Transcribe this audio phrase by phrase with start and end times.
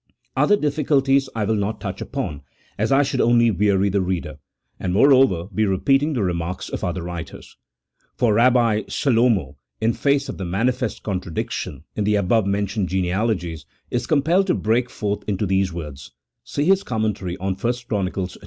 [0.35, 2.41] Other difficulties I will not touch upon,
[2.75, 4.39] as I should only weary the reader,
[4.79, 7.55] and, moreover, be repeating the remarks of other writers.
[8.15, 8.51] For R.
[8.89, 14.47] Selomo, in face of the manifest contradiction in the above mentioned genealogies, is com pelled
[14.47, 16.11] to break forth into these words
[16.43, 18.11] (see his commentary on 1 Chron.
[18.11, 18.27] viii.)